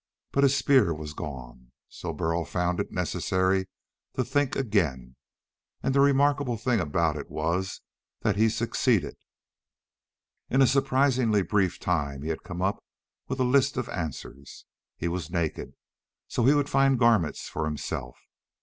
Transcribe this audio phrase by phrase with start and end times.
[0.31, 1.73] But his spear was gone.
[1.87, 3.67] So Burl found it necessary
[4.15, 5.15] to think again.
[5.83, 7.81] And the remarkable thing about it was
[8.21, 9.15] that he succeeded.
[10.49, 12.83] In a surprisingly brief time he had come up
[13.27, 14.65] with a list of answers.
[14.97, 15.75] He was naked,
[16.27, 18.17] so he would find garments for himself.